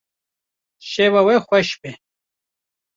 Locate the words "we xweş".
1.27-1.69